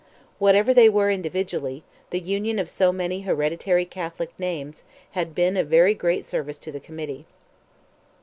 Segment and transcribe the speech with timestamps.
[0.39, 5.67] Whatever they were individually, the union of so many hereditary Catholic names had been of
[5.67, 7.27] very great service to the committee.